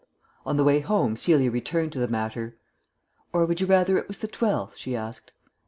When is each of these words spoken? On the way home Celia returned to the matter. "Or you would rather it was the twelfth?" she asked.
On 0.47 0.57
the 0.57 0.63
way 0.63 0.79
home 0.79 1.15
Celia 1.15 1.51
returned 1.51 1.91
to 1.91 1.99
the 1.99 2.07
matter. 2.07 2.57
"Or 3.31 3.41
you 3.41 3.47
would 3.49 3.61
rather 3.61 3.99
it 3.99 4.07
was 4.07 4.17
the 4.17 4.27
twelfth?" 4.27 4.75
she 4.79 4.95
asked. 4.95 5.31